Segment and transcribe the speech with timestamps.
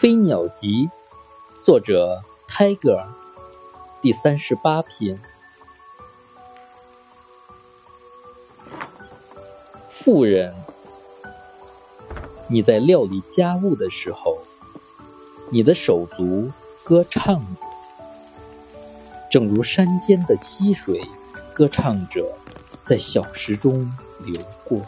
[0.00, 0.88] 飞鸟集，
[1.62, 3.06] 作者泰戈尔，
[4.00, 5.20] 第三十八篇。
[9.90, 10.54] 富人，
[12.48, 14.38] 你在料理家务的时候，
[15.50, 16.50] 你的手足
[16.82, 17.44] 歌唱着，
[19.30, 21.06] 正如山间的溪水
[21.52, 22.38] 歌唱着，
[22.82, 24.80] 在小石中流过。